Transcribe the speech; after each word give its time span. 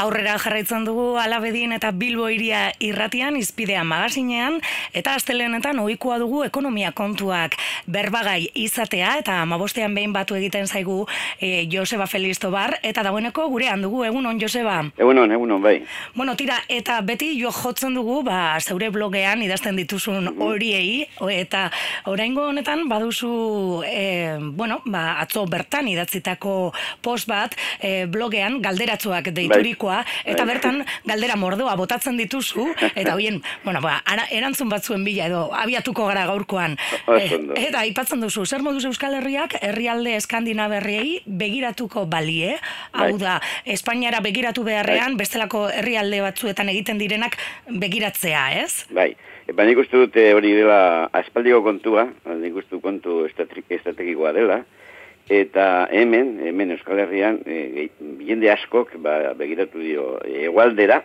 Aurrera 0.00 0.38
jarraitzen 0.40 0.86
dugu 0.88 1.18
alabedien 1.20 1.74
eta 1.76 1.90
Bilbo 1.92 2.30
iria 2.32 2.70
irratian, 2.80 3.36
izpidea 3.36 3.82
magazinean, 3.84 4.56
eta 4.96 5.12
astelenetan 5.18 5.82
ohikoa 5.82 6.16
dugu 6.22 6.40
ekonomia 6.46 6.92
kontuak 6.96 7.58
berbagai 7.86 8.50
izatea, 8.54 9.16
eta 9.20 9.40
amabostean 9.42 9.94
behin 9.94 10.12
batu 10.12 10.36
egiten 10.38 10.66
zaigu 10.66 11.04
e, 11.40 11.66
Joseba 11.70 12.06
Felisto 12.06 12.50
bar, 12.50 12.78
eta 12.82 13.02
dagoeneko 13.06 13.46
gurean 13.48 13.82
dugu, 13.82 14.04
egunon 14.04 14.40
Joseba? 14.40 14.80
Egunon, 14.98 15.32
egunon, 15.32 15.62
bai. 15.62 15.80
Bueno, 16.14 16.36
tira, 16.36 16.58
eta 16.68 17.00
beti 17.06 17.32
jo 17.40 17.52
jotzen 17.54 17.94
dugu, 17.96 18.20
ba, 18.26 18.58
zeure 18.60 18.90
blogean 18.90 19.42
idazten 19.42 19.78
dituzun 19.80 20.30
mhm. 20.32 20.42
horiei, 20.42 21.06
eta 21.40 21.68
oraingo 22.10 22.48
honetan 22.50 22.86
baduzu, 22.90 23.82
e, 23.86 24.38
bueno, 24.40 24.80
ba, 24.86 25.20
atzo 25.22 25.46
bertan 25.50 25.88
idatzitako 25.88 26.72
post 27.02 27.28
bat, 27.30 27.56
e, 27.80 28.06
blogean 28.10 28.60
galderatzuak 28.62 29.32
deiturikoa, 29.36 30.02
eta 30.24 30.44
bai. 30.44 30.54
bertan 30.54 30.84
galdera 31.10 31.36
mordoa 31.40 31.76
botatzen 31.78 32.18
dituzu, 32.20 32.68
eta 32.94 33.14
hoien, 33.14 33.40
bueno, 33.64 33.82
ba, 33.84 34.00
ara, 34.04 34.26
erantzun 34.30 34.70
batzuen 34.72 35.04
bila 35.06 35.28
edo, 35.30 35.42
abiatuko 35.56 36.06
gara 36.10 36.26
gaurkoan. 36.28 36.76
E, 37.16 37.69
eta 37.70 37.84
aipatzen 37.86 38.22
duzu, 38.22 38.42
zer 38.46 38.64
moduz 38.66 38.82
Euskal 38.88 39.14
Herriak, 39.20 39.54
herrialde 39.62 40.16
eskandinaberriei 40.18 41.20
begiratuko 41.40 42.02
balie, 42.10 42.56
hau 42.90 43.12
bai. 43.12 43.20
da, 43.20 43.36
Espainiara 43.76 44.18
begiratu 44.24 44.64
beharrean, 44.66 45.14
bai. 45.14 45.22
bestelako 45.22 45.68
herrialde 45.70 46.18
batzuetan 46.24 46.72
egiten 46.72 46.98
direnak 46.98 47.36
begiratzea, 47.70 48.42
ez? 48.64 48.88
Bai. 48.96 49.12
Ba, 49.54 49.66
nik 49.66 49.78
uste 49.82 49.98
dute 50.02 50.26
hori 50.34 50.52
dela 50.54 50.80
aspaldiko 51.20 51.62
kontua, 51.62 52.08
nik 52.42 52.58
uste 52.58 52.82
kontu 52.82 53.24
estrategikoa 53.30 54.34
dela, 54.36 54.62
Eta 55.30 55.86
hemen, 55.94 56.40
hemen 56.42 56.72
Euskal 56.74 56.98
Herrian, 56.98 57.36
e, 57.46 57.84
jende 58.26 58.48
askok 58.50 58.96
ba, 58.98 59.12
begiratu 59.38 59.78
dio 59.78 60.06
egualdera, 60.26 61.04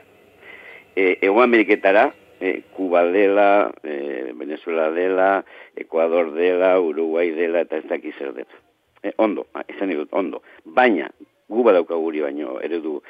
e, 0.95 1.19
ego 1.27 1.43
Ameriketara, 1.43 2.07
e, 2.39 2.61
Kuba 2.75 3.03
dela, 3.05 3.71
e, 3.83 4.33
Venezuela 4.35 4.91
dela, 4.91 5.45
Ecuador 5.75 6.31
dela, 6.33 6.79
Uruguay 6.79 7.31
dela, 7.31 7.61
eta 7.61 7.77
ez 7.77 7.87
dakiz 7.89 8.15
zer 8.17 8.33
dut. 8.33 8.57
E, 9.03 9.13
ondo, 9.17 9.47
izan 9.67 9.93
dut, 9.93 10.09
ondo. 10.11 10.41
Baina, 10.65 11.11
guba 11.47 11.73
daukaguri 11.75 12.23
baino, 12.25 12.59
eredu 12.61 13.01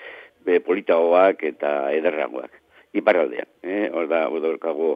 be, 0.46 0.60
politagoak 0.60 1.44
eta 1.44 1.92
ederragoak. 1.96 2.62
Iparraldean, 2.96 3.50
eh? 3.68 3.90
hor 3.92 4.06
da, 4.08 4.22
hor 4.32 4.40
daukago, 4.40 4.94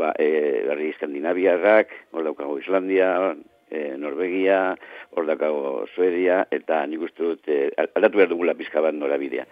ba, 0.00 0.14
e, 0.16 0.62
berri 0.64 0.94
Skandinaviarrak, 0.96 1.90
hor 2.16 2.24
daukago 2.24 2.56
Islandia, 2.56 3.10
e, 3.72 3.96
Norvegia, 3.96 4.76
hor 5.16 5.26
dakago 5.26 5.86
Suedia, 5.94 6.46
eta 6.52 6.82
nik 6.86 7.04
uste 7.08 7.24
dut, 7.24 7.48
e, 7.48 7.72
aldatu 7.96 8.20
behar 8.20 8.30
dugula 8.30 8.56
pizka 8.58 8.84
bat 8.84 8.96
norabidea. 8.96 9.46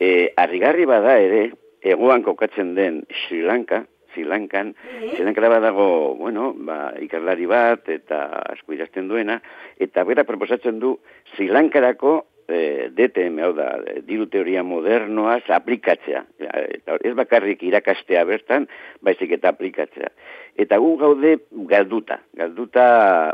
E, 0.00 0.32
arrigarri 0.40 0.86
bada 0.88 1.18
ere, 1.20 1.48
egoan 1.82 2.22
kokatzen 2.26 2.74
den 2.74 3.04
Sri 3.26 3.42
Lanka, 3.42 3.84
Sri 4.12 4.24
Lankan, 4.24 4.74
Sri 5.14 5.24
Lanka 5.24 5.48
badago, 5.48 6.14
bueno, 6.18 6.52
ba, 6.54 6.94
ikarlari 7.00 7.46
bat, 7.46 7.88
eta 7.88 8.24
asko 8.54 8.74
idazten 8.74 9.08
duena, 9.08 9.40
eta 9.78 10.04
bera 10.04 10.24
proposatzen 10.24 10.80
du 10.80 10.96
Sri 11.34 11.48
Lankarako 11.48 12.24
e, 12.48 12.88
DTM, 12.96 13.38
hau 13.44 13.52
da, 13.56 13.68
diru 14.08 14.26
teoria 14.32 14.64
modernoaz 14.64 15.44
aplikatzea. 15.54 16.24
Eta 16.40 16.96
ez 17.04 17.14
bakarrik 17.18 17.62
irakastea 17.68 18.24
bertan, 18.28 18.66
baizik 19.04 19.36
eta 19.36 19.52
aplikatzea. 19.52 20.10
Eta 20.58 20.80
gu 20.82 20.94
gaude 20.98 21.36
galduta, 21.70 22.18
galduta 22.34 22.88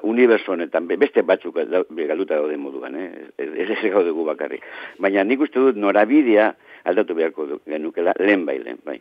uniberso 0.04 0.52
honetan, 0.52 0.90
beste 0.90 1.22
batzuk 1.22 1.56
galduta 1.56 2.40
gaude 2.42 2.58
moduan, 2.60 2.98
eh? 3.00 3.10
ez 3.38 3.70
ez 3.70 3.80
gaude 3.86 4.12
gu 4.12 4.26
bakarrik. 4.28 4.66
Baina 4.98 5.24
nik 5.24 5.46
uste 5.46 5.62
dut 5.62 5.80
norabidea 5.80 6.52
aldatu 6.84 7.16
beharko 7.16 7.48
genukela 7.64 8.12
lehen 8.20 8.44
bai, 8.44 8.58
lehen 8.60 8.82
bai. 8.84 8.98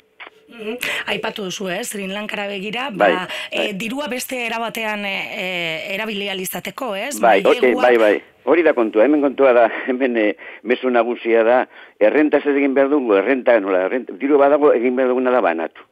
Mm 0.50 0.78
Aipatu 1.12 1.46
duzu, 1.48 1.68
ez, 1.70 1.88
Sri 1.90 2.08
Lankara 2.08 2.48
begira, 2.48 2.90
ba, 2.90 3.06
bai, 3.06 3.14
bai. 3.16 3.28
E, 3.52 3.74
dirua 3.78 4.08
beste 4.12 4.40
erabatean 4.46 5.06
e, 5.06 5.14
e 5.14 5.48
erabilia 5.96 6.36
lizateko, 6.36 6.94
ez? 6.96 7.20
Bai, 7.22 7.42
okay, 7.46 7.74
bai, 7.76 7.98
bai. 7.98 8.14
Hori 8.44 8.64
da 8.66 8.74
kontua, 8.76 9.06
hemen 9.06 9.22
kontua 9.24 9.54
da, 9.56 9.68
hemen 9.92 10.18
e, 10.18 10.28
mesu 10.64 10.92
nagusia 10.92 11.44
da, 11.48 11.64
errenta 12.00 12.42
ez 12.42 12.56
egin 12.56 12.76
behar 12.76 12.92
dugu, 12.92 13.16
errenta, 13.20 13.58
nola, 13.64 13.86
errenta, 13.88 14.16
diru 14.20 14.40
badago 14.42 14.74
egin 14.76 14.96
behar 15.00 15.14
duguna 15.14 15.34
da 15.36 15.42
banatu. 15.44 15.88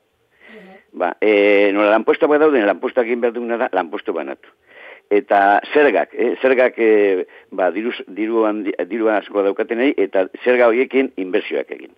Ba, 0.91 1.13
e, 1.23 1.71
nola, 1.75 1.91
lanposta 1.93 2.27
bat 2.27 2.43
dauden, 2.43 2.67
lanposta 2.67 3.05
egin 3.07 3.21
behar 3.23 3.35
duguna 3.37 3.59
da, 3.61 3.71
lanposto 3.75 4.15
banatu. 4.15 4.51
Eta 5.11 5.59
zergak, 5.73 6.13
eh, 6.15 6.33
zergak 6.39 6.77
e, 6.79 7.25
ba, 7.51 7.67
diru, 7.75 7.91
diru, 8.07 8.45
diru 8.87 9.11
asko 9.11 9.43
daukatenei, 9.43 9.91
eta 9.99 10.29
zerga 10.43 10.71
horiekin 10.71 11.11
inbertsioak 11.19 11.71
egin. 11.75 11.91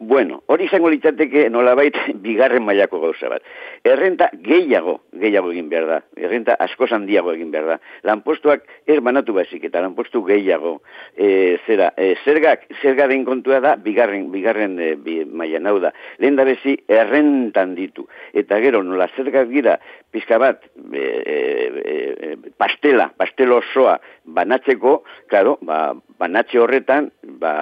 Bueno, 0.00 0.38
hori 0.48 0.64
izango 0.64 0.88
litzateke 0.88 1.42
nolabait 1.52 1.96
bigarren 2.24 2.64
mailako 2.64 3.02
gauza 3.02 3.28
bat. 3.28 3.44
Errenta 3.84 4.30
gehiago, 4.46 4.94
gehiago 5.20 5.50
egin 5.52 5.66
behar 5.68 5.88
da. 5.90 5.98
Errenta 6.16 6.54
asko 6.64 6.88
handiago 6.96 7.34
egin 7.36 7.50
behar 7.52 7.66
da. 7.68 7.76
Lanpostuak 8.08 8.64
ez 8.88 8.96
banatu 9.04 9.34
baizik 9.36 9.66
eta 9.68 9.82
lanpostu 9.84 10.22
gehiago. 10.24 10.78
E, 11.12 11.58
zera, 11.66 11.90
e, 12.00 12.14
zergak, 12.24 12.64
zerga 12.80 13.10
den 13.12 13.26
kontua 13.28 13.58
da 13.60 13.74
bigarren, 13.76 14.30
bigarren 14.32 14.78
e, 14.80 14.94
bi, 14.96 15.18
maila 15.26 15.60
nau 15.60 15.76
da. 15.84 15.92
Lehen 16.16 16.40
da 16.40 16.48
bezi 16.48 16.78
errentan 16.88 17.74
ditu. 17.76 18.06
Eta 18.32 18.56
gero, 18.64 18.80
nola 18.82 19.10
zergak 19.12 19.52
gira, 19.52 19.76
pizka 20.10 20.40
bat, 20.40 20.64
e, 20.96 21.04
e, 21.04 22.32
pastela, 22.56 23.10
pastelo 23.20 23.60
osoa 23.60 23.98
banatzeko, 24.24 25.02
claro, 25.28 25.58
ba, 25.60 25.92
banatze 26.20 26.58
horretan, 26.62 27.10
ba, 27.36 27.52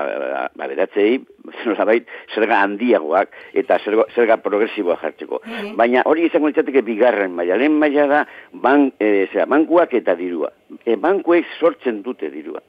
ba 0.54 0.70
beratzei, 0.70 1.18
nolabait, 1.66 2.08
zerga 2.34 2.62
handiagoak 2.64 3.34
eta 3.62 3.78
zerga, 3.84 4.06
zerga 4.14 4.38
progresiboa 4.44 4.98
jartzeko. 5.02 5.42
Mm 5.44 5.76
Baina 5.78 6.02
hori 6.10 6.26
izango 6.26 6.50
litzateke 6.50 6.82
bigarren 6.86 7.36
maila. 7.36 7.58
Lehen 7.60 7.78
maila 7.78 8.06
da 8.10 8.24
ban, 8.52 8.90
e, 8.98 9.28
zera, 9.32 9.46
bankuak 9.46 9.94
eta 9.94 10.16
dirua. 10.18 10.50
E, 10.84 10.96
bankuek 10.96 11.46
sortzen 11.58 12.02
dute 12.02 12.32
dirua. 12.34 12.62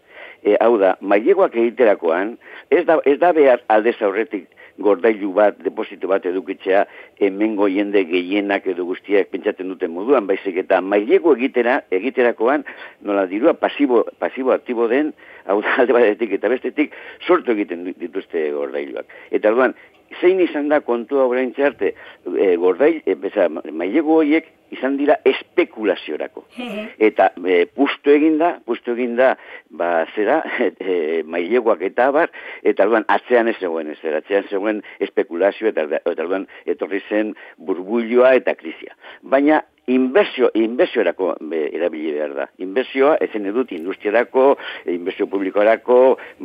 E, 0.44 0.56
hau 0.64 0.78
da, 0.80 0.96
mailegoak 1.02 1.58
egiterakoan, 1.60 2.38
ez 2.72 2.86
da, 2.88 3.00
ez 3.06 3.18
da 3.20 3.34
behar 3.36 3.66
aldez 3.68 3.98
aurretik 4.06 4.48
gordailu 4.80 5.32
bat, 5.36 5.58
deposito 5.64 6.10
bat 6.12 6.26
edukitzea, 6.26 6.86
hemengo 7.26 7.68
jende 7.72 8.04
gehienak 8.10 8.68
edo 8.72 8.86
guztiak 8.88 9.30
pentsatzen 9.34 9.70
duten 9.72 9.94
moduan, 9.96 10.28
baizik 10.30 10.58
eta 10.64 10.82
mailego 10.82 11.36
egitera, 11.38 11.80
egiterakoan, 12.00 12.66
nola 13.06 13.26
dirua 13.30 13.54
pasibo, 13.60 14.06
pasibo 14.20 14.56
aktibo 14.56 14.88
den, 14.92 15.14
hau 15.46 15.60
alde 15.78 15.96
batetik 15.96 16.38
eta 16.40 16.52
bestetik, 16.52 16.96
sortu 17.26 17.56
egiten 17.58 17.88
dituzte 18.00 18.50
gordailuak. 18.56 19.10
Eta 19.32 19.52
orduan, 19.54 19.76
zein 20.22 20.40
izan 20.44 20.70
da 20.72 20.82
kontua 20.86 21.28
orain 21.30 21.52
txarte, 21.54 21.94
e, 22.36 22.56
gordail, 22.62 23.04
e, 23.06 23.16
beza, 23.20 23.50
mailego 23.50 24.22
horiek 24.22 24.50
izan 24.76 24.98
dira 25.00 25.18
espekulaziorako. 25.28 26.46
Eta 27.10 27.32
e, 27.38 27.64
pustu 27.76 28.14
eginda, 28.14 28.56
pustu 28.66 28.94
eginda, 28.98 29.34
ba, 29.70 30.06
zera, 30.16 30.42
e, 30.80 31.24
mailegoak 31.26 31.84
eta 31.90 32.10
bar, 32.16 32.32
eta 32.64 32.88
orduan, 32.88 33.08
atzean 33.12 33.52
ez 33.52 33.58
zegoen, 33.60 33.92
ez 33.96 34.16
atzean 34.22 34.48
zegoen 34.50 34.84
espekulazio, 35.00 35.72
eta, 35.74 35.88
eta 36.00 36.16
orduan, 36.26 36.48
etorri 36.70 37.02
zen 37.10 37.36
burbuilioa 37.58 38.36
eta 38.40 38.56
krizia. 38.60 38.96
Baina, 39.22 39.62
inbesio, 39.90 40.52
inbesiorako 40.54 41.34
erabili 41.74 42.14
behar 42.14 42.36
da. 42.38 42.48
Inbesioa, 42.62 43.16
ezen 43.26 43.50
edut, 43.50 43.74
industriarako, 43.74 44.52
inbesio 44.94 45.28
publikoarako, 45.32 46.00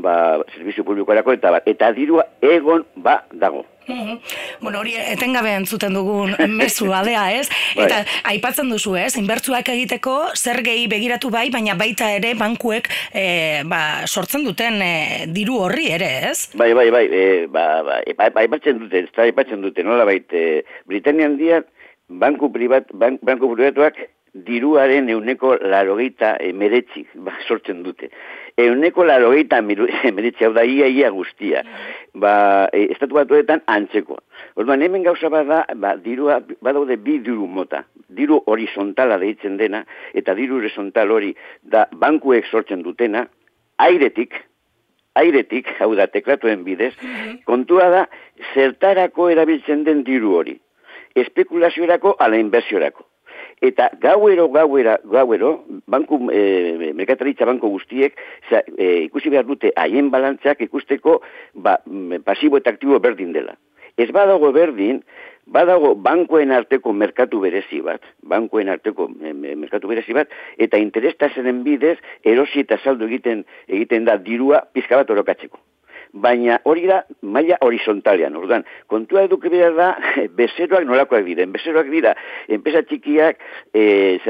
ba, 0.06 0.16
servizio 0.54 0.84
publikoarako, 0.88 1.36
eta, 1.36 1.58
eta 1.66 1.92
dirua 1.96 2.26
egon 2.41 2.86
ba 2.96 3.20
dago. 3.32 3.66
Mhm. 3.87 4.19
Bueno, 4.61 4.81
hori 4.81 4.95
etengabe 4.97 5.53
entzuten 5.59 5.95
dugun 5.95 6.34
mezu 6.56 6.91
adea, 6.97 7.25
ez? 7.37 7.49
Bai. 7.77 7.84
Eta 7.84 8.00
aipatzen 8.31 8.71
duzu, 8.72 8.95
ez? 8.97 9.12
Inbertsuak 9.21 9.69
egiteko 9.75 10.17
zer 10.34 10.63
gehi 10.65 10.86
begiratu 10.89 11.31
bai, 11.34 11.48
baina 11.53 11.77
baita 11.78 12.10
ere 12.16 12.34
bankuek 12.39 12.89
e, 13.13 13.27
ba, 13.69 13.83
sortzen 14.07 14.47
duten 14.47 14.81
e, 14.83 14.95
diru 15.36 15.60
horri 15.66 15.91
ere, 15.98 16.10
ez? 16.31 16.51
Bai, 16.57 16.72
bai, 16.77 16.89
bai, 16.95 17.04
e, 17.10 17.25
ba, 17.53 17.69
ba, 17.84 18.01
aipatzen 18.45 18.81
dute, 18.81 19.04
ez 19.04 19.13
da 19.15 19.28
aipatzen 19.28 19.65
dute, 19.65 19.84
nola 19.84 20.09
baita, 20.09 20.37
e, 20.37 20.65
Britannian 20.89 21.37
dian, 21.41 21.69
banku, 22.09 22.51
privat, 22.53 22.89
bank, 22.92 23.21
banku 23.25 23.53
privatuak 23.53 24.01
diruaren 24.34 25.09
euneko 25.15 25.54
larogeita 25.63 26.34
emeretzi 26.42 27.04
ba, 27.15 27.37
sortzen 27.47 27.84
dute. 27.87 28.10
Euneko 28.56 29.04
larogeita 29.04 29.59
emeretzi 30.10 30.47
hau 30.47 30.53
da 30.54 30.65
ia 30.65 30.86
ia 30.86 31.10
guztia. 31.10 31.65
Ba, 32.15 32.68
e, 32.72 32.86
estatu 32.95 33.18
batuetan 33.18 33.62
antzeko. 33.66 34.21
Orduan, 34.56 34.83
hemen 34.83 35.03
gauza 35.03 35.28
bada, 35.28 35.65
ba, 35.74 35.97
dirua, 35.97 36.41
badaude 36.62 36.97
bi 36.97 37.18
diru 37.18 37.47
mota. 37.47 37.84
Diru 38.09 38.42
horizontala 38.47 39.18
deitzen 39.18 39.56
dena, 39.56 39.84
eta 40.15 40.34
diru 40.34 40.60
horizontal 40.60 41.10
hori 41.10 41.34
da 41.62 41.89
bankuek 41.91 42.47
sortzen 42.47 42.83
dutena, 42.83 43.27
airetik, 43.83 44.36
airetik, 45.18 45.72
hau 45.80 45.95
da, 45.98 46.06
teklatuen 46.06 46.62
bidez, 46.65 46.95
mhm. 47.03 47.41
kontua 47.47 47.89
da, 47.91 48.04
zertarako 48.54 49.30
erabiltzen 49.34 49.83
den 49.89 50.04
diru 50.06 50.36
hori 50.39 50.60
espekulaziorako 51.15 52.16
ala 52.18 52.36
inbertsiorako. 52.36 53.06
Eta 53.60 53.91
gauero, 54.01 54.48
gauera, 54.53 54.98
gauero, 55.04 55.65
banku, 55.86 56.18
e, 56.33 56.92
merkataritza 56.95 57.47
banko 57.48 57.71
guztiek, 57.72 58.16
za, 58.51 58.62
e, 58.77 59.04
ikusi 59.04 59.30
behar 59.30 59.47
dute 59.47 59.72
haien 59.77 60.10
balantzak 60.10 60.65
ikusteko 60.66 61.21
ba, 61.54 61.78
pasibo 62.24 62.59
eta 62.59 62.74
aktibo 62.74 62.98
berdin 63.01 63.33
dela. 63.33 63.56
Ez 63.97 64.10
badago 64.10 64.51
berdin, 64.53 65.03
badago 65.47 65.95
bankoen 65.95 66.51
arteko 66.53 66.92
merkatu 66.92 67.41
berezi 67.45 67.80
bat, 67.84 68.03
bankoen 68.22 68.72
arteko 68.72 69.06
merkatu 69.10 69.89
berezi 69.92 70.16
bat, 70.16 70.33
eta 70.59 70.80
interestazenen 70.83 71.62
bidez, 71.65 71.98
erosi 72.24 72.65
eta 72.65 72.80
saldo 72.83 73.06
egiten 73.06 73.45
egiten 73.68 74.09
da 74.09 74.18
dirua 74.18 74.65
pizka 74.72 74.98
bat 74.98 75.15
orokatzeko 75.15 75.60
baina 76.15 76.61
hori 76.65 76.87
da 76.87 77.03
maila 77.22 77.59
horizontalean. 77.66 78.37
Orduan, 78.39 78.65
kontua 78.91 79.25
eduki 79.27 79.51
behar 79.53 79.75
da 79.78 79.91
bezeroak 80.39 80.87
nolakoak 80.87 81.27
diren. 81.27 81.53
Bezeroak 81.55 81.91
dira 81.93 82.15
enpresa 82.49 82.84
txikiak, 82.87 83.43
e, 83.75 83.84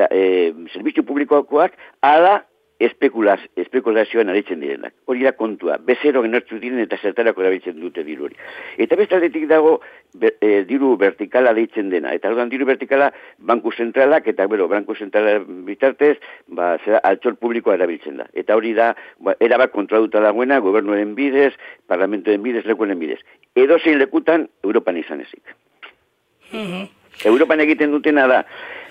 e, 0.08 0.24
servizio 0.72 1.04
publikoakoak, 1.06 1.76
ala 2.02 2.40
espekulaz, 2.82 3.38
espekulazioan 3.56 4.28
aritzen 4.28 4.60
direnak. 4.60 4.94
Hori 5.06 5.22
da 5.22 5.32
kontua, 5.38 5.76
bezero 5.78 6.22
genertzu 6.24 6.58
diren 6.62 6.80
eta 6.82 6.98
zertarako 7.00 7.44
erabiltzen 7.44 7.78
dute 7.80 8.02
diru 8.06 8.26
hori. 8.26 8.38
Eta 8.82 8.98
beste 8.98 9.16
aldetik 9.16 9.46
dago 9.50 9.76
e, 10.18 10.64
diru 10.68 10.94
vertikala 11.00 11.54
deitzen 11.54 11.92
dena. 11.92 12.12
Eta 12.16 12.32
orduan 12.32 12.50
diru 12.50 12.66
vertikala 12.66 13.10
banku 13.38 13.72
zentralak 13.72 14.26
eta 14.32 14.46
bero, 14.50 14.66
banku 14.68 14.96
zentrala 14.98 15.38
bitartez, 15.68 16.16
ba, 16.48 16.74
zera, 16.84 17.00
altxor 17.04 17.38
publikoa 17.42 17.78
erabiltzen 17.78 18.18
da. 18.22 18.28
Eta 18.34 18.58
hori 18.58 18.74
da, 18.74 18.92
ba, 19.20 19.36
erabak 19.40 19.72
kontraduta 19.76 20.22
dagoena, 20.24 20.58
gobernuaren 20.64 21.14
bidez, 21.14 21.52
parlamentoen 21.86 22.42
bidez, 22.42 22.64
lekuenen 22.66 22.98
bidez. 22.98 23.20
Edo 23.54 23.78
lekutan, 23.84 24.48
Europan 24.64 24.96
izan 24.96 25.20
ezik. 25.20 25.56
Mm 26.52 26.84
Europan 27.22 27.60
egiten 27.62 27.92
dutena 27.92 28.26
da, 28.26 28.40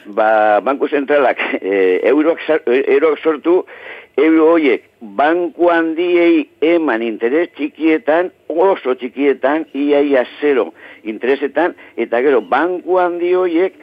ba, 0.05 0.59
banku 0.61 0.87
zentralak 0.87 1.39
e, 1.61 1.99
euroak, 2.09 2.39
euroak 2.67 3.19
sortu, 3.19 3.63
euro 4.17 4.51
horiek 4.53 4.85
banku 5.01 5.69
handiei 5.73 6.47
eman 6.61 7.01
interes 7.01 7.49
txikietan, 7.57 8.31
oso 8.47 8.95
txikietan, 8.95 9.65
iaia 9.73 10.25
zero 10.39 10.71
interesetan, 11.03 11.73
eta 11.97 12.21
gero 12.21 12.41
banku 12.41 12.99
handi 13.01 13.33
horiek 13.35 13.79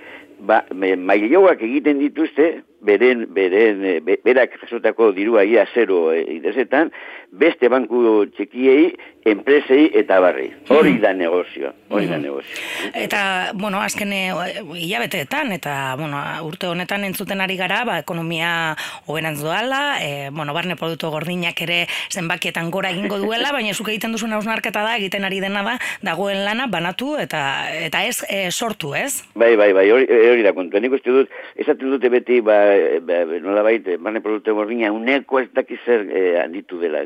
ba, 0.47 0.63
mailoak 0.73 1.63
egiten 1.67 1.99
dituzte, 2.03 2.53
beren, 2.81 3.27
beren, 3.35 4.05
berak 4.25 4.57
jasotako 4.63 5.13
dirua 5.13 5.45
ia 5.45 5.67
zero 5.75 6.13
e, 6.13 6.25
interesetan, 6.37 6.91
beste 7.31 7.69
banku 7.71 8.27
txikiei, 8.35 8.91
enpresei 9.31 9.91
eta 10.01 10.19
barri. 10.23 10.49
Hori 10.73 10.97
da 11.03 11.13
negozio, 11.15 11.71
hori 11.93 12.09
da 12.09 12.17
negozio. 12.19 12.57
Eta, 12.97 13.53
bueno, 13.55 13.83
azken 13.85 14.13
eh, 14.17 14.33
hilabeteetan, 14.81 15.53
eta, 15.55 15.75
bueno, 16.01 16.19
urte 16.47 16.71
honetan 16.71 17.05
entzuten 17.07 17.43
ari 17.45 17.59
gara, 17.61 17.83
ba, 17.87 17.99
ekonomia 18.03 18.75
hoberantz 19.07 19.39
doala, 19.45 19.83
e, 20.03 20.31
bueno, 20.33 20.55
barne 20.57 20.79
produktu 20.81 21.13
gordinak 21.13 21.61
ere 21.63 21.85
zenbakietan 22.11 22.71
gora 22.73 22.91
egingo 22.95 23.21
duela, 23.23 23.53
baina 23.57 23.77
zuk 23.77 23.93
egiten 23.93 24.17
duzun 24.17 24.35
hausnarketa 24.35 24.83
da, 24.87 24.97
egiten 24.99 25.29
ari 25.29 25.43
dena 25.45 25.63
da, 25.67 25.77
dagoen 26.07 26.43
lana, 26.47 26.67
banatu, 26.73 27.15
eta 27.21 27.45
eta 27.71 28.03
ez 28.09 28.25
e, 28.27 28.43
sortu, 28.51 28.95
ez? 28.99 29.27
Bai, 29.35 29.53
bai, 29.61 29.71
bai, 29.77 29.87
hori, 29.93 30.09
hori 30.33 30.47
da 30.47 30.55
kontu. 30.57 30.81
Nik 30.81 30.97
uste 30.99 31.15
dut, 31.15 31.39
esaten 31.61 31.93
dute 31.93 32.11
beti, 32.11 32.41
ba, 32.45 32.59
ba, 33.07 33.19
nola 33.43 33.63
baita, 33.67 33.97
barne 33.99 34.23
produktu 34.25 34.55
gordina, 34.55 34.93
uneko 34.93 35.41
ez 35.41 35.49
dakizer 35.57 36.07
e, 36.09 36.23
handitu 36.41 36.81
dela, 36.81 37.05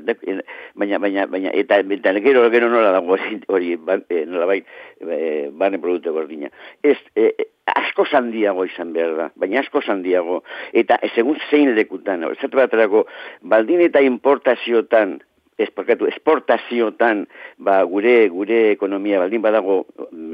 baina, 0.75 1.01
baina, 1.03 1.27
baina, 1.31 1.53
eta, 1.55 1.81
eta 1.97 2.15
gero, 2.25 2.47
gero 2.55 2.71
nola 2.73 2.93
dago 2.95 3.19
hori, 3.49 3.77
ba, 3.77 3.99
e, 4.09 4.25
nola 4.31 4.49
bai, 4.51 4.61
e, 5.01 5.51
barne 5.53 5.81
produktu 5.83 6.15
gordina. 6.15 6.51
Ez, 6.83 6.99
e, 7.17 7.33
asko 7.75 8.07
zandiago 8.11 8.65
izan 8.69 8.93
behar 8.97 9.15
da, 9.19 9.29
baina 9.41 9.61
asko 9.65 9.83
zandiago, 9.83 10.43
eta 10.73 10.99
segun 11.15 11.39
zein 11.51 11.75
lekutan, 11.77 12.27
zatu 12.41 12.59
baterako, 12.61 13.07
baldin 13.43 13.85
eta 13.85 14.03
importaziotan, 14.05 15.19
esporkatu, 15.59 16.09
esportaziotan, 16.11 17.25
ba, 17.59 17.83
gure, 17.89 18.29
gure 18.33 18.61
ekonomia 18.73 19.21
baldin 19.23 19.43
badago 19.45 19.83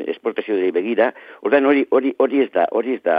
esportazio 0.09 0.57
begira, 0.73 1.11
ordan 1.43 1.67
hori, 1.67 1.87
hori, 1.91 2.15
hori 2.19 2.45
ez 2.45 2.51
da, 2.55 2.67
hori 2.71 2.97
ez 2.99 3.03
da 3.05 3.19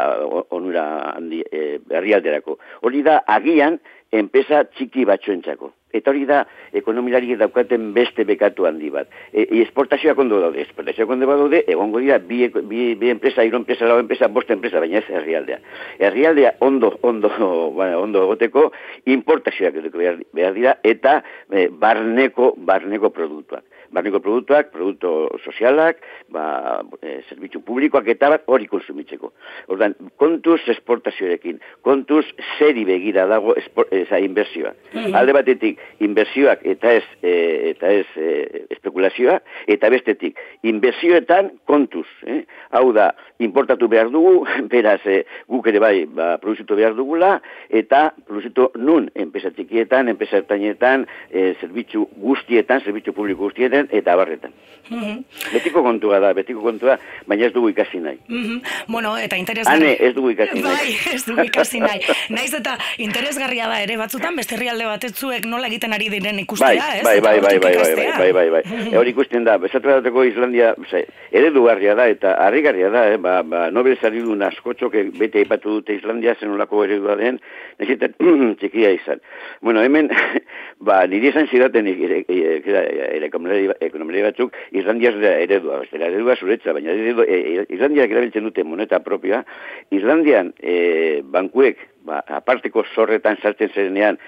onura 0.50 0.86
handi, 1.16 1.44
e, 1.52 1.80
herrialderako. 1.90 2.58
Hori 2.82 3.04
da, 3.06 3.22
agian, 3.28 3.80
enpresa 4.12 4.64
txiki 4.72 5.06
batzuentzako. 5.10 5.72
Eta 5.94 6.12
hori 6.12 6.26
da, 6.30 6.44
ekonomilari 6.78 7.36
daukaten 7.40 7.92
beste 7.96 8.26
bekatu 8.28 8.68
handi 8.70 8.92
bat. 8.94 9.10
E, 9.32 9.48
e 9.48 9.62
esportazioak 9.66 10.20
ondo 10.24 10.40
daude, 10.42 10.62
esportazioak 10.66 11.10
ondo 11.16 11.30
daude, 11.30 11.64
egongo 11.68 12.02
dira, 12.04 12.20
bi, 12.20 12.48
bi, 12.48 12.94
bi 13.00 13.12
enpresa, 13.14 13.46
hiru 13.48 13.62
enpresa, 13.62 13.88
lau 13.90 14.00
enpresa, 14.04 14.28
bost 14.28 14.52
enpresa, 14.54 14.80
baina 14.84 15.02
ez 15.02 15.10
herrialdea. 15.10 15.60
Herrialdea 16.00 16.56
ondo, 16.60 16.94
ondo, 17.02 17.32
bueno, 17.78 18.02
ondo 18.02 18.26
egoteko, 18.30 18.70
importazioak 19.06 19.82
behar 19.92 20.54
dira, 20.58 20.78
eta 20.84 21.22
e, 21.50 21.68
barneko, 21.68 22.54
barneko 22.58 23.12
produktuak 23.16 23.66
barneko 23.92 24.22
produktuak, 24.24 24.72
produktu 24.72 25.12
sozialak, 25.44 26.02
ba, 26.32 26.82
e, 27.02 27.20
zerbitzu 27.30 27.62
publikoak 27.66 28.08
eta 28.14 28.30
bat 28.34 28.48
hori 28.48 28.68
konsumitzeko. 28.72 29.32
Ordan, 29.74 29.96
kontuz 30.22 30.60
esportazioarekin, 30.72 31.60
kontuz 31.86 32.26
zeri 32.58 32.86
begira 32.88 33.28
dago 33.30 33.56
eza 33.58 34.20
inbertsioa. 34.22 34.74
Mm 34.94 35.18
Alde 35.22 35.34
batetik, 35.36 35.80
inbertsioak 36.02 36.64
eta 36.68 36.94
ez, 36.98 37.06
e, 37.22 37.34
eta 37.74 37.92
ez 37.92 38.06
e, 38.16 38.66
espekulazioa, 38.78 39.40
eta 39.72 39.90
bestetik, 39.92 40.40
inbertsioetan 40.68 41.52
kontuz. 41.70 42.08
Eh? 42.26 42.42
Hau 42.78 42.92
da, 42.96 43.12
importatu 43.44 43.90
behar 43.92 44.12
dugu, 44.14 44.46
beraz, 44.74 45.00
e, 45.06 45.24
guk 45.52 45.68
ere 45.72 45.82
bai, 45.84 45.96
ba, 46.06 46.36
produzitu 46.42 46.78
behar 46.80 46.96
dugula, 46.98 47.36
eta 47.70 48.12
produzitu 48.28 48.70
nun, 48.80 49.10
enpesa 49.20 49.52
txikietan, 49.56 50.12
enpesa 50.14 50.42
ertainetan, 50.42 51.06
e, 51.30 51.52
zerbitzu 51.60 52.08
guztietan, 52.22 52.84
zerbitzu 52.86 53.16
publiko 53.18 53.48
guztietan, 53.50 53.81
barretan 53.82 53.98
eta 53.98 54.16
barretan. 54.16 54.54
Uhum. 54.92 55.24
Betiko 55.54 55.84
kontua 55.84 56.20
da, 56.20 56.34
betiko 56.34 56.62
kontua, 56.62 56.98
baina 57.26 57.46
ez 57.46 57.54
dugu 57.54 57.70
ikasi 57.72 58.00
nahi. 58.04 58.18
Uhum. 58.28 58.62
Bueno, 58.92 59.14
eta 59.18 59.38
interesgarria... 59.40 59.94
Hane, 59.94 60.08
ez 60.08 60.14
dugu 60.16 60.34
ikasi 60.34 60.60
nahi. 60.60 60.76
Bai, 60.76 61.14
ez 61.16 61.22
dugu 61.24 61.46
ikasi 61.48 61.80
nahi. 61.80 62.02
Naiz 62.30 62.52
eta 62.58 62.76
interesgarria 62.98 63.70
da 63.72 63.78
ere 63.80 63.96
batzutan, 64.02 64.36
beste 64.36 64.58
herrialde 64.58 64.90
batetzuek 64.90 65.48
nola 65.48 65.70
egiten 65.72 65.96
ari 65.96 66.10
diren 66.12 66.42
ikustea, 66.44 66.74
bai, 66.76 66.98
ez? 67.00 67.06
Bai, 67.08 67.20
bai, 67.24 67.38
bai, 67.40 67.54
bai, 67.60 67.76
bai, 67.78 67.94
bai, 67.96 68.08
bai, 68.18 68.18
bai, 68.18 68.32
bai, 68.34 68.48
bai. 68.58 68.82
E 68.92 68.98
hori 69.00 69.14
ikusten 69.16 69.48
da, 69.48 69.56
bezatu 69.62 69.94
dateko 69.94 70.26
Islandia, 70.28 70.74
ose, 70.82 71.06
ere 71.32 71.54
dugarria 71.56 71.96
da, 71.96 72.10
eta 72.12 72.36
harrigarria 72.44 72.92
da, 72.92 73.06
eh, 73.14 73.22
ba, 73.22 73.38
ba, 73.48 73.70
nobel 73.72 73.96
zari 74.02 74.26
du 74.26 74.36
naskotxo, 74.36 74.92
que 74.92 75.06
eh, 75.06 75.14
bete 75.22 75.46
ipatu 75.46 75.78
dute 75.80 75.96
Islandia, 75.96 76.36
zen 76.36 76.52
olako 76.58 76.84
ere 76.84 77.00
du 77.00 77.16
den, 77.22 77.40
nekiten, 77.80 78.18
txikia 78.60 78.92
izan. 78.98 79.24
Bueno, 79.62 79.86
hemen, 79.88 80.12
ba, 80.90 81.06
niri 81.08 81.32
esan 81.32 81.48
zidaten, 81.48 81.88
ere, 81.88 82.26
ere, 82.28 82.60
ere, 82.60 82.84
ere, 82.92 83.08
ere, 83.22 83.71
ekonomia 83.80 84.26
batzuk, 84.30 84.56
Islandia 84.72 85.14
eredua, 85.32 85.82
ez 85.86 86.00
eredua 86.00 86.36
zuretza, 86.36 86.74
baina 86.74 86.94
eredua, 86.94 87.26
e, 87.28 87.66
Islandiak 87.70 88.12
erabiltzen 88.12 88.48
dute 88.48 88.64
moneta 88.68 89.02
propioa, 89.06 89.44
Islandian 89.92 90.54
e, 90.60 91.22
bankuek, 91.24 91.86
ba, 92.08 92.24
aparteko 92.42 92.86
zorretan 92.96 93.38
sartzen 93.42 93.72
zerenean, 93.74 94.20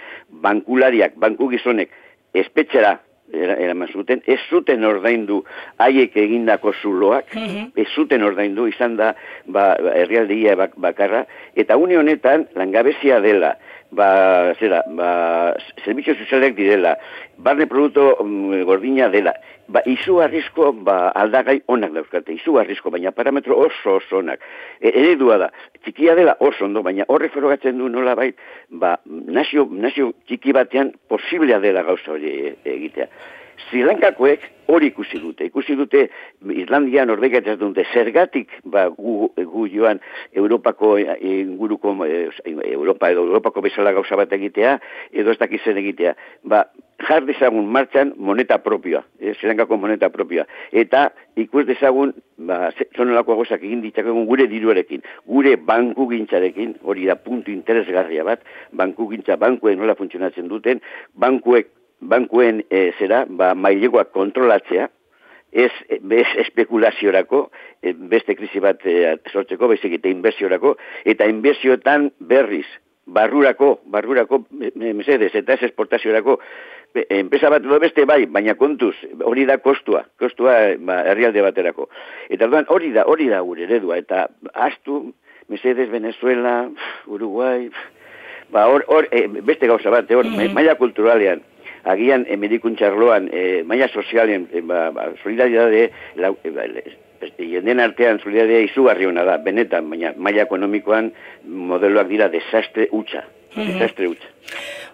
bankulariak, 0.43 1.17
banku 1.19 1.49
gizonek, 1.51 1.91
espetxera, 2.33 2.97
eraman 3.33 3.89
zuten, 3.89 4.21
ez 4.27 4.39
zuten 4.49 4.83
ordaindu 4.85 5.39
haiek 5.81 6.15
egindako 6.19 6.73
zuloak, 6.81 7.33
mhm. 7.33 7.71
ez 7.79 7.87
zuten 7.95 8.23
ordaindu 8.23 8.67
izan 8.69 8.97
da 8.99 9.13
ba, 9.45 9.73
herrialdia 9.95 10.55
bakarra, 10.75 11.25
eta 11.55 11.77
une 11.77 11.97
honetan 11.97 12.47
langabezia 12.55 13.19
dela, 13.23 13.55
ba, 13.95 14.53
zera, 14.59 14.81
ba, 14.97 15.55
servizio 15.85 16.15
sozialek 16.15 16.55
direla, 16.57 16.95
barne 17.37 17.67
produktu 17.69 18.09
um, 18.23 18.51
gordina 18.65 19.09
dela, 19.13 19.33
ba, 19.67 19.83
izu 19.89 20.19
arrisko, 20.25 20.71
ba, 20.85 20.97
aldagai 21.19 21.59
onak 21.73 21.93
dauzkate, 21.97 22.35
izu 22.39 22.57
arrisko, 22.61 22.91
baina 22.93 23.13
parametro 23.15 23.57
oso 23.67 23.97
oso 23.99 24.19
onak. 24.21 24.41
E, 24.81 24.89
eredua 24.89 25.39
da, 25.45 25.51
txikia 25.83 26.17
dela 26.19 26.35
oso 26.39 26.65
ondo, 26.65 26.83
baina 26.85 27.07
horre 27.07 27.29
ferogatzen 27.33 27.79
du 27.81 27.91
nola 27.93 28.17
bai, 28.19 28.31
ba, 28.69 28.97
nazio, 29.07 29.67
nazio 29.71 30.11
txiki 30.27 30.55
batean 30.57 30.93
posiblea 31.11 31.61
dela 31.63 31.85
gauza 31.87 32.17
hori 32.17 32.35
e, 32.65 33.07
Zilankakoek 33.69 34.49
hori 34.67 34.89
ikusi 34.91 35.19
dute. 35.19 35.47
Ikusi 35.49 35.75
dute 35.75 36.07
Islandia 36.53 37.05
Norvegia 37.05 37.41
ez 37.45 37.57
dute 37.59 37.85
zergatik 37.93 38.51
ba, 38.63 38.87
gu, 38.89 39.31
gu 39.35 39.67
joan 39.71 39.99
Europako 40.31 40.95
inguruko 40.99 41.95
e, 42.05 42.29
Europa 42.45 43.11
edo 43.11 43.25
Europako 43.27 43.61
bezala 43.65 43.93
gauza 43.93 44.17
bat 44.19 44.33
egitea 44.33 44.77
edo 45.11 45.33
ez 45.33 45.39
dakizen 45.41 45.77
egitea. 45.83 46.15
Ba, 46.43 46.63
jar 47.03 47.25
dezagun 47.27 47.67
martxan 47.73 48.13
moneta 48.17 48.59
propioa, 48.63 49.03
e, 49.19 49.33
zilankako 49.39 49.77
moneta 49.77 50.09
propioa. 50.13 50.45
Eta 50.71 51.09
ikus 51.39 51.65
dezagun 51.67 52.13
ba, 52.37 52.71
zonelako 52.95 53.35
agozak 53.35 53.63
egin 53.63 53.83
ditzakegun 53.83 54.27
gure 54.29 54.47
diruarekin, 54.47 55.03
gure 55.27 55.55
banku 55.57 56.07
gintzarekin, 56.11 56.77
hori 56.83 57.07
da 57.09 57.17
puntu 57.19 57.51
interesgarria 57.51 58.23
bat, 58.27 58.43
banku 58.71 59.09
gintza, 59.11 59.37
bankuen 59.41 59.81
nola 59.81 59.97
funtzionatzen 59.99 60.47
duten, 60.51 60.81
bankuek 61.19 61.71
bankuen 62.09 62.63
e, 62.69 62.91
zera, 62.99 63.23
ba, 63.29 63.53
mailegoak 63.55 64.11
kontrolatzea, 64.15 64.89
ez, 65.53 65.71
bez 66.01 66.25
espekulaziorako, 66.45 67.47
e, 67.81 67.93
beste 67.93 68.35
krisi 68.35 68.61
bat 68.63 68.81
e, 68.89 69.15
sortzeko, 69.31 69.69
baizik 69.69 69.99
eta 69.99 70.09
inbertsiorako, 70.09 70.75
eta 71.13 71.27
inbertsioetan 71.29 72.09
berriz, 72.19 72.67
barrurako, 73.05 73.77
barrurako, 73.91 74.45
mesedez, 74.51 75.33
eta 75.35 75.57
ez 75.57 75.67
esportaziorako, 75.69 76.37
enpresa 77.01 77.49
bat 77.49 77.65
edo 77.65 77.79
beste 77.81 78.05
bai, 78.09 78.23
baina 78.31 78.55
kontuz, 78.55 78.93
hori 79.25 79.45
da 79.49 79.57
kostua, 79.61 80.03
kostua 80.19 80.55
ba, 80.79 81.01
herrialde 81.11 81.41
baterako. 81.45 81.89
Eta 82.33 82.49
hori 82.67 82.93
da, 82.93 83.07
hori 83.09 83.29
da 83.29 83.41
gure 83.41 83.65
eredua, 83.67 83.97
eta 83.97 84.27
astu, 84.53 85.13
mesedez, 85.49 85.89
Venezuela, 85.91 86.69
Uruguay, 87.07 87.69
ba, 88.53 88.67
or, 88.69 88.85
or, 88.87 89.07
e, 89.11 89.27
beste 89.41 89.67
gauza 89.67 89.89
bat, 89.89 90.09
hor, 90.11 90.25
mm 90.25 90.37
-hmm. 90.37 90.53
maila 90.53 90.75
kulturalean, 90.75 91.41
agian 91.83 92.25
e, 92.27 92.37
medikuntxarloan, 92.37 93.29
e, 93.31 93.63
maila 93.67 93.87
sozialen, 93.91 94.47
e, 94.51 94.61
ba, 94.61 94.89
ba, 94.91 95.09
solidaridade, 95.23 95.89
la, 96.15 96.33
e, 96.43 96.51
ba, 96.55 96.67
jenden 97.37 97.79
artean 97.79 98.19
solidaridea 98.19 98.65
izugarri 98.67 99.07
hona 99.07 99.23
da, 99.27 99.37
benetan, 99.43 99.89
baina 99.91 100.13
maila 100.17 100.47
ekonomikoan 100.47 101.11
modeloak 101.43 102.09
dira 102.11 102.29
desastre 102.31 102.89
utxa, 102.91 103.23
desastre 103.55 104.07
utxa. 104.07 104.33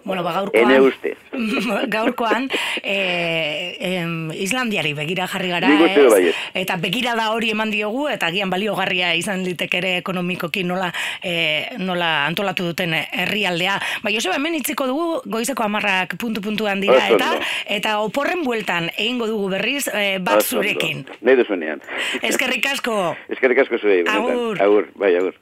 Bueno, 0.04 0.22
ba, 0.22 0.32
gaurkoan, 0.32 0.70
Ene 0.70 0.80
uste. 0.80 1.16
gaurkoan 1.94 2.48
e, 2.82 3.76
em, 3.80 4.30
Islandiari 4.32 4.94
begira 4.96 5.26
jarri 5.28 5.50
gara, 5.52 5.68
ez? 5.68 6.34
Eta 6.56 6.76
begira 6.80 7.14
da 7.18 7.30
hori 7.34 7.50
eman 7.52 7.70
diogu, 7.72 8.06
eta 8.08 8.30
gian 8.32 8.50
baliogarria 8.50 9.12
izan 9.18 9.44
litek 9.44 9.76
ere 9.80 9.92
ekonomikoki 9.98 10.64
nola, 10.64 10.90
e, 11.22 11.76
nola 11.78 12.24
antolatu 12.26 12.70
duten 12.70 12.96
herrialdea. 12.96 13.76
Ba, 14.02 14.14
Joseba, 14.14 14.38
hemen 14.40 14.56
itziko 14.62 14.88
dugu 14.88 15.20
goizeko 15.28 15.68
amarrak 15.68 16.16
puntu-puntuan 16.20 16.80
dira, 16.80 17.02
eta 17.12 17.34
eta 17.68 17.98
oporren 18.00 18.44
bueltan 18.46 18.88
egingo 18.96 19.28
dugu 19.28 19.52
berriz 19.52 19.84
e, 19.92 20.16
bat 20.24 20.40
zurekin. 20.42 21.04
Nahi 21.20 21.42
duzunean. 21.42 21.84
Eskerrik 22.22 22.72
asko. 22.72 22.98
Eskerrik 23.28 23.66
asko 23.66 23.78
zure. 23.82 24.02
Agur. 24.08 24.60
Agur, 24.62 24.92
bai, 24.96 25.14
agur. 25.20 25.36